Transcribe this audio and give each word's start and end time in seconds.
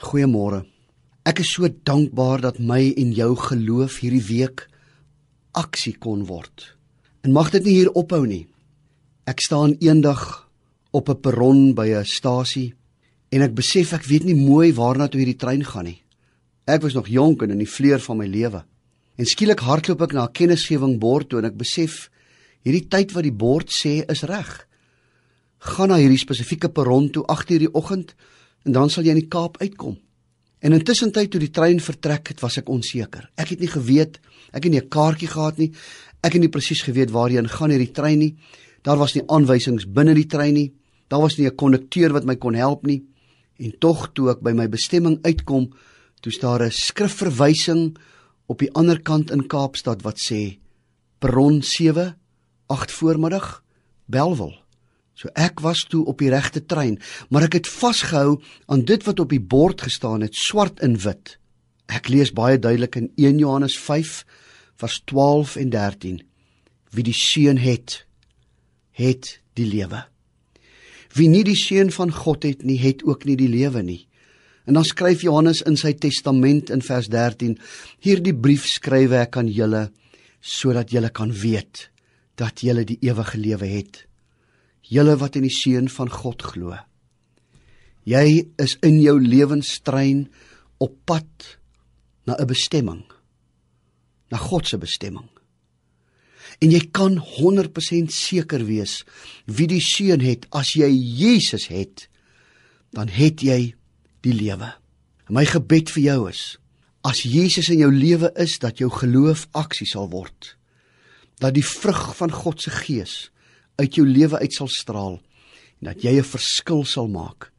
Goeiemôre. 0.00 0.62
Ek 1.28 1.42
is 1.42 1.50
so 1.52 1.68
dankbaar 1.68 2.40
dat 2.40 2.58
my 2.58 2.80
en 2.96 3.10
jou 3.12 3.34
geloof 3.36 3.98
hierdie 4.00 4.22
week 4.24 4.62
aksie 5.52 5.92
kon 6.00 6.22
word. 6.24 6.70
En 7.20 7.34
mag 7.36 7.50
dit 7.52 7.66
nie 7.68 7.74
hier 7.82 7.90
ophou 7.92 8.22
nie. 8.24 8.46
Ek 9.28 9.44
staan 9.44 9.76
eendag 9.84 10.48
op 10.96 11.10
'n 11.10 11.20
perron 11.20 11.74
by 11.74 11.92
'n 11.92 12.04
stasie 12.04 12.72
en 13.30 13.42
ek 13.42 13.54
besef 13.54 13.92
ek 13.92 14.08
weet 14.08 14.24
nie 14.24 14.34
mooi 14.34 14.72
waarna 14.72 15.08
toe 15.08 15.20
hierdie 15.20 15.36
trein 15.36 15.64
gaan 15.64 15.84
nie. 15.84 16.02
Ek 16.66 16.80
was 16.80 16.94
nog 16.94 17.06
jonk 17.06 17.42
en 17.42 17.50
in 17.50 17.58
die 17.58 17.68
vleur 17.68 18.00
van 18.00 18.16
my 18.16 18.26
lewe. 18.26 18.64
En 19.18 19.26
skielik 19.26 19.60
hardloop 19.60 20.00
ek 20.00 20.12
na 20.12 20.24
'n 20.24 20.32
kennisgewing 20.32 20.98
bord 20.98 21.28
toe 21.28 21.40
en 21.40 21.44
ek 21.44 21.58
besef 21.58 22.10
hierdie 22.64 22.88
tyd 22.88 23.12
wat 23.12 23.22
die 23.24 23.36
bord 23.36 23.68
sê 23.68 24.08
is 24.08 24.22
reg. 24.22 24.66
Gaan 25.58 25.88
na 25.88 25.96
hierdie 25.96 26.24
spesifieke 26.26 26.70
perron 26.70 27.10
toe 27.10 27.24
8:00 27.26 27.58
die 27.58 27.74
oggend 27.74 28.14
en 28.64 28.72
dan 28.72 28.90
sal 28.90 29.04
jy 29.04 29.10
in 29.10 29.22
die 29.22 29.32
Kaap 29.32 29.58
uitkom. 29.60 29.98
En 30.60 30.76
intussen 30.76 31.12
tyd 31.12 31.30
toe 31.32 31.40
die 31.40 31.50
trein 31.50 31.80
vertrek 31.80 32.28
het, 32.28 32.40
was 32.40 32.58
ek 32.60 32.68
onseker. 32.68 33.30
Ek 33.40 33.54
het 33.54 33.60
nie 33.60 33.70
geweet, 33.70 34.20
ek 34.52 34.64
het 34.64 34.72
nie 34.72 34.80
'n 34.80 34.88
kaartjie 34.88 35.28
gehad 35.28 35.58
nie. 35.58 35.72
Ek 36.22 36.32
het 36.32 36.40
nie 36.40 36.52
presies 36.52 36.82
geweet 36.82 37.10
waarheen 37.10 37.48
gaan 37.48 37.70
hierdie 37.70 37.92
trein 37.92 38.18
nie. 38.18 38.36
Daar 38.82 38.98
was 38.98 39.14
nie 39.14 39.24
aanwysings 39.26 39.86
binne 39.86 40.14
die 40.14 40.26
trein 40.26 40.54
nie. 40.54 40.72
Daar 41.08 41.20
was 41.20 41.38
nie 41.38 41.46
'n 41.46 41.56
kondukteur 41.56 42.12
wat 42.12 42.24
my 42.24 42.36
kon 42.36 42.54
help 42.54 42.86
nie. 42.86 43.02
En 43.58 43.72
tog 43.78 44.12
toe 44.12 44.30
ek 44.30 44.40
by 44.40 44.52
my 44.52 44.68
bestemming 44.68 45.18
uitkom, 45.22 45.72
toe 46.20 46.32
staan 46.32 46.62
'n 46.62 46.70
skrifverwysing 46.70 47.96
op 48.46 48.58
die 48.58 48.72
ander 48.72 49.00
kant 49.00 49.30
in 49.30 49.46
Kaapstad 49.46 50.02
wat 50.02 50.18
sê 50.18 50.58
perron 51.18 51.62
7 51.62 52.16
8 52.66 52.90
voormiddag 52.90 53.62
Belwel 54.06 54.54
So 55.20 55.28
ek 55.36 55.60
was 55.60 55.82
toe 55.84 56.06
op 56.08 56.22
die 56.22 56.30
regte 56.32 56.62
trein, 56.64 56.96
maar 57.28 57.44
ek 57.44 57.58
het 57.58 57.68
vasgehou 57.68 58.38
aan 58.72 58.86
dit 58.88 59.02
wat 59.04 59.20
op 59.20 59.34
die 59.34 59.42
bord 59.42 59.84
gestaan 59.84 60.24
het, 60.24 60.38
swart 60.38 60.80
in 60.80 60.96
wit. 61.02 61.34
Ek 61.92 62.08
lees 62.08 62.32
baie 62.32 62.56
duidelik 62.56 62.96
in 62.96 63.10
1 63.20 63.42
Johannes 63.42 63.76
5 63.76 64.22
vers 64.80 64.96
12 65.12 65.58
en 65.60 65.74
13: 65.76 66.22
Wie 66.96 67.04
die 67.04 67.16
seun 67.16 67.60
het, 67.60 68.06
het 68.96 69.36
die 69.60 69.68
lewe. 69.68 70.06
Wie 71.12 71.28
nie 71.28 71.44
die 71.44 71.58
seun 71.58 71.92
van 71.92 72.14
God 72.14 72.46
het 72.48 72.64
nie, 72.64 72.80
het 72.80 73.04
ook 73.04 73.28
nie 73.28 73.36
die 73.36 73.50
lewe 73.50 73.84
nie. 73.84 74.06
En 74.64 74.78
dan 74.78 74.88
skryf 74.88 75.26
Johannes 75.26 75.60
in 75.68 75.76
sy 75.76 75.98
testament 76.00 76.72
in 76.72 76.80
vers 76.80 77.12
13: 77.12 77.58
Hierdie 78.00 78.32
brief 78.32 78.70
skrywe 78.72 79.26
ek 79.26 79.36
aan 79.36 79.52
julle 79.52 79.90
sodat 80.40 80.94
julle 80.94 81.10
kan 81.12 81.28
weet 81.28 81.90
dat 82.40 82.64
julle 82.64 82.88
die 82.88 83.02
ewige 83.04 83.36
lewe 83.36 83.68
het 83.68 84.06
julle 84.82 85.16
wat 85.20 85.36
in 85.36 85.46
die 85.46 85.54
seun 85.54 85.88
van 85.88 86.10
God 86.10 86.42
glo. 86.42 86.76
Jy 88.08 88.46
is 88.58 88.76
in 88.86 89.00
jou 89.02 89.18
lewenstrein 89.20 90.28
op 90.80 90.96
pad 91.04 91.58
na 92.26 92.36
'n 92.38 92.46
bestemming. 92.46 93.04
Na 94.30 94.38
God 94.38 94.66
se 94.66 94.78
bestemming. 94.78 95.28
En 96.60 96.70
jy 96.70 96.88
kan 96.92 97.16
100% 97.16 98.12
seker 98.12 98.64
wees 98.64 99.04
wie 99.46 99.66
die 99.66 99.80
seun 99.80 100.20
het 100.20 100.46
as 100.50 100.72
jy 100.72 100.90
Jesus 100.92 101.66
het, 101.66 102.08
dan 102.92 103.08
het 103.08 103.40
jy 103.40 103.74
die 104.20 104.34
lewe. 104.34 104.74
My 105.28 105.44
gebed 105.44 105.90
vir 105.90 106.02
jou 106.02 106.28
is 106.28 106.58
as 107.06 107.22
Jesus 107.22 107.70
in 107.72 107.78
jou 107.80 107.92
lewe 107.92 108.28
is 108.36 108.58
dat 108.60 108.78
jou 108.78 108.90
geloof 108.92 109.46
aksie 109.56 109.86
sal 109.86 110.10
word. 110.12 110.56
Dat 111.40 111.54
die 111.54 111.64
vrug 111.64 112.16
van 112.16 112.30
God 112.30 112.60
se 112.60 112.70
gees 112.70 113.30
uit 113.80 113.96
jou 113.98 114.06
lewe 114.06 114.38
uit 114.38 114.54
sal 114.54 114.68
straal 114.70 115.18
en 115.80 115.92
dat 115.92 116.02
jy 116.04 116.18
'n 116.20 116.32
verskil 116.36 116.84
sal 116.84 117.08
maak 117.08 117.50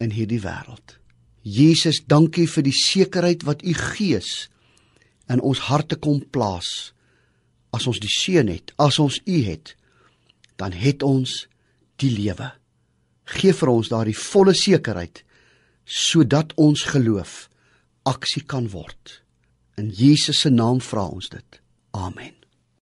in 0.00 0.10
hierdie 0.10 0.40
wêreld. 0.40 0.98
Jesus, 1.42 2.00
dankie 2.06 2.46
vir 2.48 2.62
die 2.62 2.72
sekerheid 2.72 3.42
wat 3.44 3.62
u 3.62 3.74
Gees 3.74 4.48
in 5.28 5.40
ons 5.40 5.58
harte 5.58 5.96
kom 5.96 6.22
plaas. 6.30 6.92
As 7.72 7.86
ons 7.86 7.98
die 8.00 8.08
seën 8.08 8.48
het, 8.48 8.72
as 8.78 8.98
ons 8.98 9.20
u 9.26 9.42
het, 9.44 9.74
dan 10.56 10.72
het 10.72 11.02
ons 11.02 11.46
die 11.96 12.10
lewe. 12.10 12.52
Geef 13.24 13.58
vir 13.58 13.68
ons 13.68 13.88
daardie 13.88 14.16
volle 14.16 14.54
sekerheid 14.54 15.24
sodat 15.84 16.54
ons 16.56 16.86
geloof 16.94 17.48
aksie 18.08 18.44
kan 18.48 18.68
word. 18.72 19.20
In 19.76 19.90
Jesus 19.90 20.40
se 20.44 20.50
naam 20.50 20.80
vra 20.80 21.08
ons 21.08 21.28
dit. 21.28 21.60
Amen. 21.92 22.33